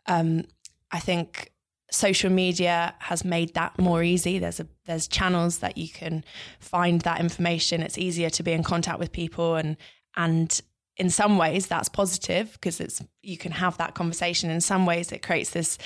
[0.08, 0.46] Um,
[0.92, 1.52] I think
[1.92, 4.40] social media has made that more easy.
[4.40, 6.24] There's a there's channels that you can
[6.60, 7.82] find that information.
[7.82, 9.76] It's easier to be in contact with people and
[10.16, 10.62] and
[10.98, 14.50] in some ways that's positive because it's you can have that conversation.
[14.50, 15.78] In some ways it creates this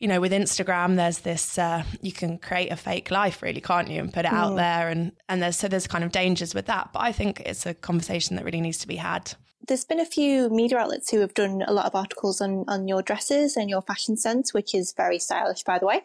[0.00, 3.88] you know with instagram there's this uh, you can create a fake life really can't
[3.88, 4.36] you and put it mm.
[4.36, 6.92] out there and and there's so there's kind of dangers with that.
[6.92, 9.34] But i think it's a conversation that really needs to be had
[9.68, 12.88] there's been a few media outlets who have done a lot of articles on, on
[12.88, 16.02] your dresses and your fashion sense, which is very stylish, by the way.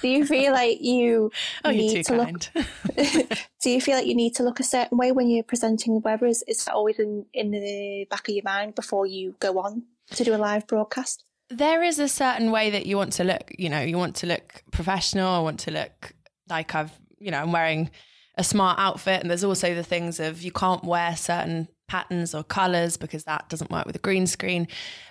[0.00, 1.30] Do you feel like you
[1.64, 2.48] oh, need to kind.
[2.54, 2.66] look?
[3.62, 6.00] do you feel like you need to look a certain way when you're presenting the
[6.00, 6.26] weather?
[6.26, 9.82] Is, is that always in, in the back of your mind before you go on
[10.12, 11.24] to do a live broadcast?
[11.50, 13.52] There is a certain way that you want to look.
[13.58, 15.28] You know, you want to look professional.
[15.28, 16.12] I want to look
[16.48, 17.90] like I've, you know, I'm wearing
[18.36, 19.20] a smart outfit.
[19.20, 23.48] And there's also the things of you can't wear certain patterns or colors because that
[23.48, 24.68] doesn't work with a green screen.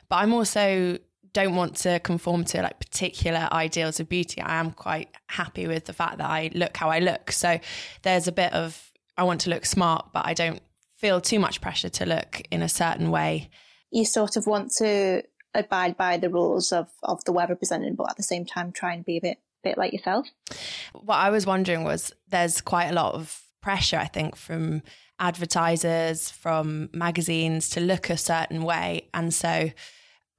[0.10, 0.98] But I'm also
[1.34, 4.40] don't want to conform to like particular ideals of beauty.
[4.40, 7.32] I am quite happy with the fact that I look how I look.
[7.32, 7.60] So
[8.04, 10.62] there's a bit of I want to look smart, but I don't
[10.98, 13.50] feel too much pressure to look in a certain way.
[13.92, 18.10] You sort of want to abide by the rules of, of the web represented, but
[18.10, 20.28] at the same time try and be a bit bit like yourself.
[20.94, 24.84] What I was wondering was there's quite a lot of pressure, I think, from
[25.20, 29.10] advertisers, from magazines to look a certain way.
[29.14, 29.72] And so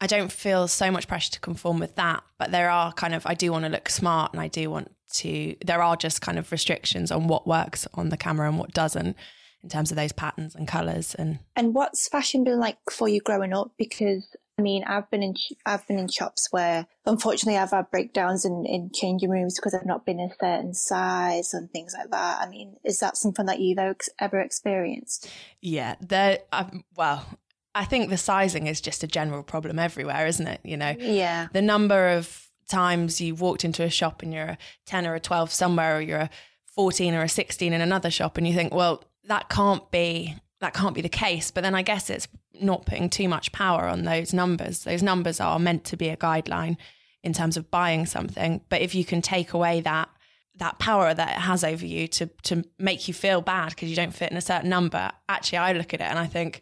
[0.00, 2.22] I don't feel so much pressure to conform with that.
[2.38, 4.94] But there are kind of, I do want to look smart and I do want
[5.14, 8.72] to, there are just kind of restrictions on what works on the camera and what
[8.72, 9.16] doesn't
[9.64, 13.18] in terms of those patterns and colors and and what's fashion been like for you
[13.22, 15.34] growing up because I mean, I've been in
[15.66, 19.86] I've been in shops where unfortunately I've had breakdowns in, in changing rooms because I've
[19.86, 22.40] not been a certain size and things like that.
[22.40, 23.78] I mean, is that something that you've
[24.20, 25.28] ever experienced?
[25.60, 26.38] Yeah, there.
[26.52, 27.26] Um, well,
[27.74, 30.60] I think the sizing is just a general problem everywhere, isn't it?
[30.62, 31.48] You know, yeah.
[31.52, 35.20] The number of times you walked into a shop and you're a ten or a
[35.20, 36.30] twelve somewhere, or you're a
[36.76, 40.72] fourteen or a sixteen in another shop, and you think, well, that can't be that
[40.72, 41.50] can't be the case.
[41.50, 42.26] But then I guess it's
[42.60, 44.84] not putting too much power on those numbers.
[44.84, 46.78] Those numbers are meant to be a guideline
[47.22, 48.62] in terms of buying something.
[48.70, 50.08] But if you can take away that
[50.56, 53.96] that power that it has over you to to make you feel bad because you
[53.96, 55.10] don't fit in a certain number.
[55.28, 56.60] Actually, I look at it and I think,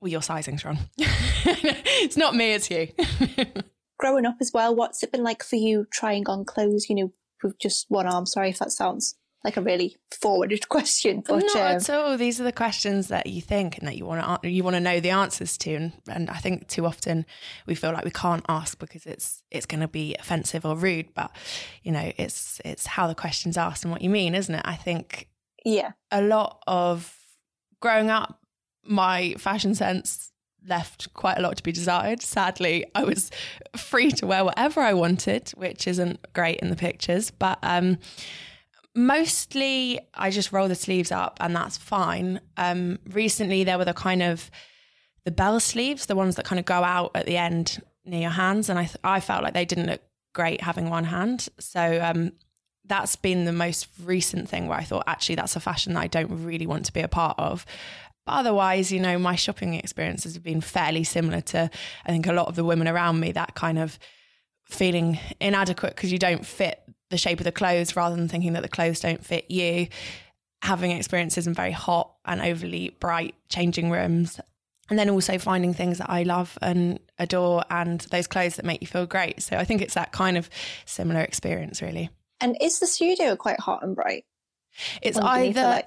[0.00, 0.78] well, your sizing's wrong.
[0.98, 2.88] it's not me, it's you.
[3.98, 7.12] Growing up as well, what's it been like for you trying on clothes, you know,
[7.42, 8.26] with just one arm?
[8.26, 12.16] Sorry if that sounds like a really forwarded question, but not um, at all.
[12.16, 14.80] These are the questions that you think and that you want to you want to
[14.80, 17.26] know the answers to, and, and I think too often
[17.66, 21.12] we feel like we can't ask because it's it's going to be offensive or rude.
[21.14, 21.30] But
[21.82, 24.62] you know, it's it's how the question's asked and what you mean, isn't it?
[24.64, 25.28] I think
[25.64, 27.14] yeah, a lot of
[27.80, 28.40] growing up,
[28.82, 30.30] my fashion sense
[30.66, 32.22] left quite a lot to be desired.
[32.22, 33.30] Sadly, I was
[33.76, 37.58] free to wear whatever I wanted, which isn't great in the pictures, but.
[37.62, 37.98] um
[38.94, 42.40] mostly I just roll the sleeves up and that's fine.
[42.56, 44.50] Um, recently there were the kind of
[45.24, 48.30] the bell sleeves, the ones that kind of go out at the end near your
[48.30, 50.02] hands, and I th- I felt like they didn't look
[50.34, 51.48] great having one hand.
[51.58, 52.32] So um,
[52.84, 56.06] that's been the most recent thing where I thought actually that's a fashion that I
[56.06, 57.64] don't really want to be a part of.
[58.26, 61.70] But otherwise, you know, my shopping experiences have been fairly similar to
[62.04, 63.32] I think a lot of the women around me.
[63.32, 63.98] That kind of
[64.64, 68.62] feeling inadequate because you don't fit the shape of the clothes rather than thinking that
[68.62, 69.88] the clothes don't fit you.
[70.62, 74.40] Having experiences in very hot and overly bright changing rooms.
[74.90, 78.82] And then also finding things that I love and adore and those clothes that make
[78.82, 79.42] you feel great.
[79.42, 80.50] So I think it's that kind of
[80.84, 82.10] similar experience, really.
[82.40, 84.24] And is the studio quite hot and bright?
[85.02, 85.82] It's either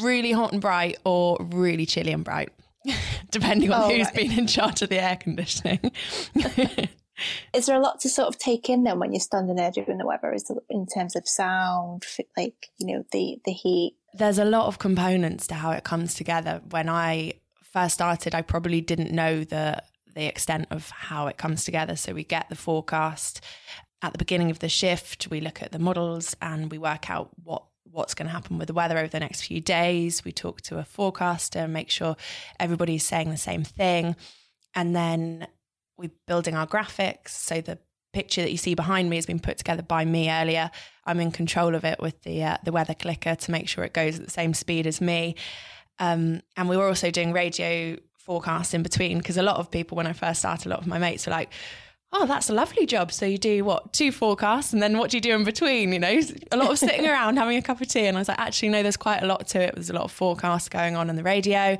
[0.00, 2.50] really hot and bright or really chilly and bright,
[3.30, 4.14] depending on oh, who's right.
[4.14, 5.92] been in charge of the air conditioning.
[7.52, 9.98] Is there a lot to sort of take in then when you're standing there doing
[9.98, 10.32] the weather?
[10.32, 12.04] Is in terms of sound,
[12.36, 13.96] like you know the the heat?
[14.14, 16.60] There's a lot of components to how it comes together.
[16.70, 19.82] When I first started, I probably didn't know the
[20.14, 21.96] the extent of how it comes together.
[21.96, 23.40] So we get the forecast
[24.02, 25.28] at the beginning of the shift.
[25.30, 28.68] We look at the models and we work out what what's going to happen with
[28.68, 30.24] the weather over the next few days.
[30.24, 32.16] We talk to a forecaster, and make sure
[32.58, 34.16] everybody's saying the same thing.
[34.74, 35.46] And then
[35.96, 37.28] we're building our graphics.
[37.28, 37.78] So the
[38.12, 40.70] picture that you see behind me has been put together by me earlier.
[41.04, 43.92] I'm in control of it with the uh, the weather clicker to make sure it
[43.92, 45.34] goes at the same speed as me.
[45.98, 49.96] Um, and we were also doing radio forecasts in between because a lot of people,
[49.96, 51.52] when I first started, a lot of my mates were like,
[52.12, 55.16] "Oh, that's a lovely job." So you do what two forecasts, and then what do
[55.16, 55.92] you do in between?
[55.92, 56.20] You know,
[56.52, 58.06] a lot of sitting around having a cup of tea.
[58.06, 59.74] And I was like, actually, no, there's quite a lot to it.
[59.74, 61.78] There's a lot of forecasts going on in the radio.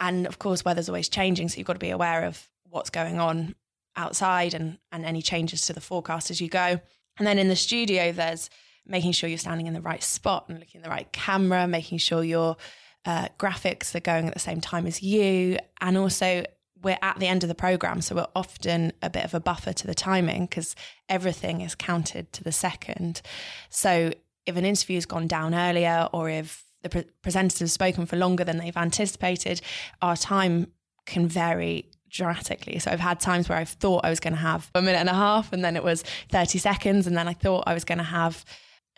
[0.00, 1.48] And of course, weather's always changing.
[1.48, 3.54] So you've got to be aware of what's going on
[3.96, 6.80] outside and, and any changes to the forecast as you go.
[7.18, 8.48] And then in the studio, there's
[8.86, 12.24] making sure you're standing in the right spot and looking the right camera, making sure
[12.24, 12.56] your
[13.04, 15.58] uh, graphics are going at the same time as you.
[15.80, 16.44] And also,
[16.82, 19.72] we're at the end of the program, so we're often a bit of a buffer
[19.72, 20.74] to the timing because
[21.08, 23.22] everything is counted to the second.
[23.68, 24.12] So
[24.46, 28.16] if an interview has gone down earlier or if the pre- presenters have spoken for
[28.16, 29.60] longer than they've anticipated,
[30.00, 30.72] our time
[31.06, 32.78] can vary dramatically.
[32.78, 35.08] So I've had times where I've thought I was going to have a minute and
[35.08, 37.98] a half and then it was 30 seconds and then I thought I was going
[37.98, 38.44] to have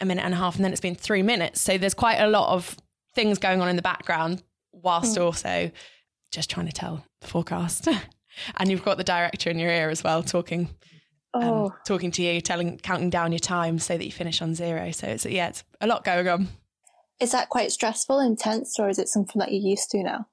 [0.00, 1.61] a minute and a half and then it's been 3 minutes.
[1.61, 2.77] So there's quite a lot of
[3.14, 5.22] things going on in the background whilst mm.
[5.22, 5.70] also
[6.33, 7.88] just trying to tell the forecast.
[8.57, 10.68] and you've got the director in your ear as well talking
[11.35, 11.64] um, oh.
[11.66, 14.90] um, talking to you, telling counting down your time so that you finish on zero.
[14.92, 16.48] So it's yeah, it's a lot going on.
[17.20, 20.27] Is that quite stressful, intense, or is it something that you're used to now?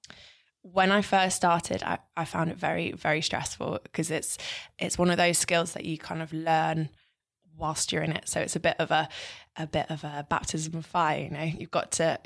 [0.63, 4.37] When I first started, I, I found it very, very stressful because it's
[4.77, 6.89] it's one of those skills that you kind of learn
[7.57, 8.27] whilst you're in it.
[8.27, 9.09] So it's a bit of a
[9.57, 11.19] a bit of a baptism of fire.
[11.19, 12.19] You know, you've got to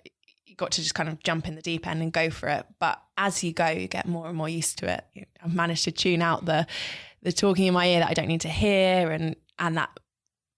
[0.46, 2.66] you've got to just kind of jump in the deep end and go for it.
[2.80, 5.28] But as you go, you get more and more used to it.
[5.44, 6.68] I've managed to tune out the
[7.22, 9.98] the talking in my ear that I don't need to hear, and and that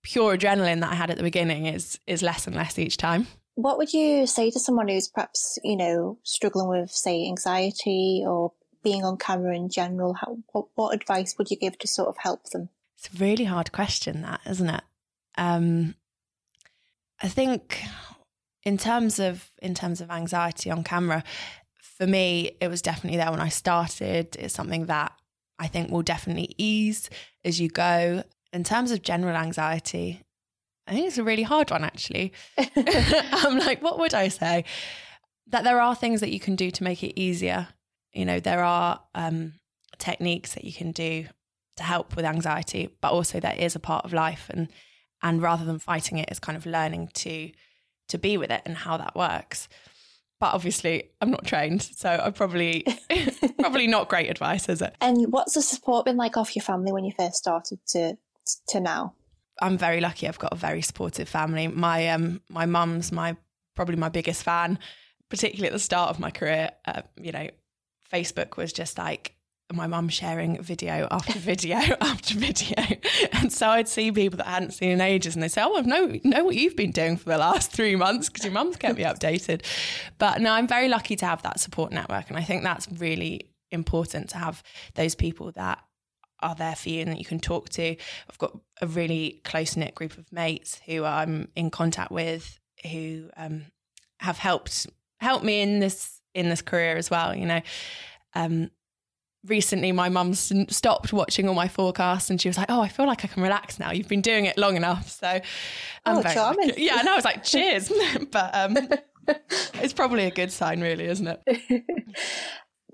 [0.03, 3.27] pure adrenaline that I had at the beginning is is less and less each time.
[3.57, 8.53] What would you say to someone who's perhaps, you know, struggling with, say, anxiety or
[8.83, 10.13] being on camera in general?
[10.13, 12.69] How, what, what advice would you give to sort of help them?
[12.99, 14.83] It's a really hard question, that, isn't it?
[15.39, 15.95] Um,
[17.19, 17.81] I think
[18.61, 21.23] in terms of in terms of anxiety on camera,
[21.81, 24.35] for me, it was definitely there when I started.
[24.37, 25.13] It's something that
[25.57, 27.09] I think will definitely ease
[27.43, 28.23] as you go.
[28.53, 30.21] In terms of general anxiety,
[30.87, 32.33] I think it's a really hard one, actually.
[32.57, 34.65] I'm like, what would I say?
[35.47, 37.67] That there are things that you can do to make it easier.
[38.13, 39.53] You know, there are um,
[39.97, 41.27] techniques that you can do
[41.77, 44.49] to help with anxiety, but also that is a part of life.
[44.49, 44.69] And
[45.23, 47.51] and rather than fighting it, it's kind of learning to
[48.09, 49.67] to be with it and how that works.
[50.39, 52.85] But obviously, I'm not trained, so I probably
[53.59, 54.95] probably not great advice, is it?
[55.01, 58.17] And what's the support been like off your family when you first started to
[58.69, 59.13] to now?
[59.61, 60.27] I'm very lucky.
[60.27, 61.67] I've got a very supportive family.
[61.67, 63.35] My um my mum's my
[63.75, 64.79] probably my biggest fan,
[65.29, 66.71] particularly at the start of my career.
[66.85, 67.47] Uh, you know,
[68.11, 69.37] Facebook was just like
[69.73, 72.75] my mum sharing video after video after video.
[73.33, 75.77] And so I'd see people that I hadn't seen in ages and they say, Oh,
[75.77, 78.77] I know, know what you've been doing for the last three months because your mum's
[78.77, 79.63] kept me updated.
[80.17, 82.29] But no, I'm very lucky to have that support network.
[82.29, 84.63] And I think that's really important to have
[84.95, 85.79] those people that
[86.41, 87.95] are there for you and that you can talk to.
[88.29, 92.59] I've got a really close knit group of mates who I'm in contact with
[92.91, 93.65] who um,
[94.19, 94.87] have helped
[95.19, 97.35] helped me in this in this career as well.
[97.35, 97.61] You know,
[98.35, 98.69] um,
[99.45, 103.07] recently my mum stopped watching all my forecasts and she was like, "Oh, I feel
[103.07, 103.91] like I can relax now.
[103.91, 105.27] You've been doing it long enough." So,
[106.05, 106.69] I'm oh, charming.
[106.69, 106.83] Lucky.
[106.87, 107.91] Yeah, and I was like, "Cheers,"
[108.31, 108.77] but um,
[109.75, 111.83] it's probably a good sign, really, isn't it?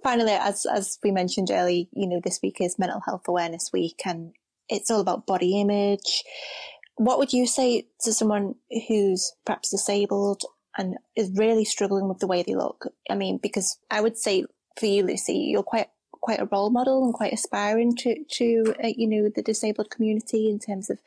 [0.04, 4.02] Finally, as as we mentioned earlier, you know, this week is Mental Health Awareness Week,
[4.06, 4.34] and
[4.68, 6.24] it's all about body image.
[6.96, 8.56] What would you say to someone
[8.88, 10.44] who's perhaps disabled
[10.78, 12.88] and is really struggling with the way they look?
[13.10, 14.46] I mean, because I would say
[14.78, 15.88] for you, Lucy, you're quite
[16.24, 20.50] quite a role model and quite aspiring to to uh, you know the disabled community
[20.50, 21.00] in terms of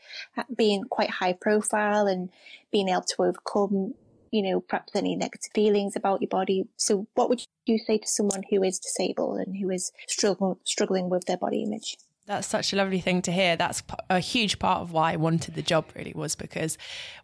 [0.57, 2.31] being quite high profile and
[2.71, 3.95] being able to overcome
[4.37, 8.07] you know perhaps any negative feelings about your body so what would you say to
[8.07, 12.73] someone who is disabled and who is struggling struggling with their body image that's such
[12.73, 13.55] a lovely thing to hear.
[13.55, 16.77] That's a huge part of why I wanted the job, really, was because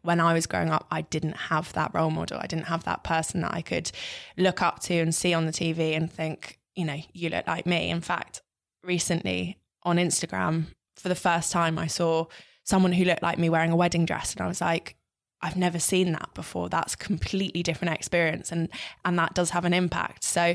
[0.03, 2.39] when I was growing up, I didn't have that role model.
[2.41, 3.91] I didn't have that person that I could
[4.37, 7.67] look up to and see on the TV and think, you know, you look like
[7.67, 7.91] me.
[7.91, 8.43] In fact,
[8.85, 12.27] recently on Instagram, for the first time, I saw
[12.63, 14.35] someone who looked like me wearing a wedding dress.
[14.35, 14.95] And I was like,
[15.43, 16.69] I've never seen that before.
[16.69, 18.53] That's completely different experience.
[18.53, 18.69] And,
[19.05, 20.25] and that does have an impact.
[20.25, 20.55] So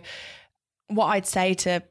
[0.87, 1.83] what I'd say to,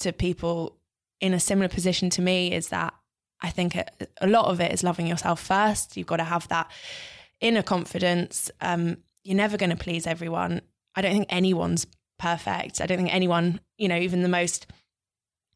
[0.00, 0.76] to people
[1.20, 2.92] in a similar position to me is that
[3.40, 5.96] I think a, lot of it is loving yourself first.
[5.96, 6.70] You've got to have that
[7.40, 8.50] inner confidence.
[8.60, 10.60] Um, you're never going to please everyone.
[10.94, 11.86] I don't think anyone's
[12.18, 12.80] perfect.
[12.80, 14.66] I don't think anyone, you know, even the most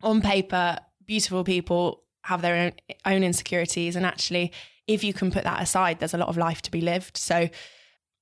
[0.03, 2.73] on paper beautiful people have their own,
[3.05, 3.97] own insecurities.
[3.97, 4.53] And actually,
[4.87, 7.17] if you can put that aside, there's a lot of life to be lived.
[7.17, 7.49] So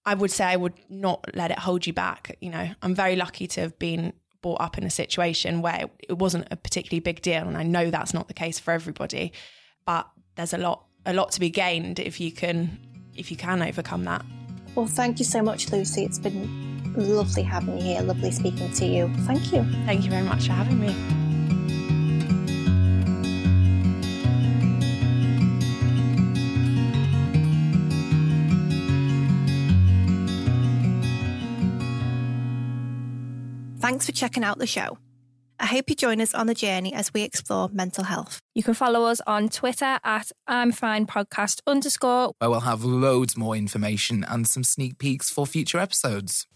[0.04, 2.36] I would say I would not let it hold you back.
[2.40, 4.12] You know, I'm very lucky to have been
[4.42, 7.48] brought up in a situation where it wasn't a particularly big deal.
[7.48, 9.32] And I know that's not the case for everybody,
[9.86, 12.78] but there's a lot, a lot to be gained if you can,
[13.16, 14.24] if you can overcome that.
[14.74, 16.04] Well, thank you so much, Lucy.
[16.04, 19.10] It's been lovely having you here, lovely speaking to you.
[19.20, 19.64] Thank you.
[19.86, 21.24] Thank you very much for having me.
[33.85, 34.97] Thanks for checking out the show.
[35.61, 38.41] I hope you join us on the journey as we explore mental health.
[38.55, 43.37] You can follow us on Twitter at I'm Fine Podcast underscore, where we'll have loads
[43.37, 46.47] more information and some sneak peeks for future episodes.